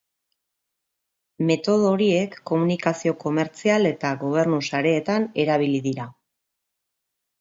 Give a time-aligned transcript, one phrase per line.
[1.49, 6.09] Metodo horiek komunikazio komertzial eta gobernu sareetan erabili dira.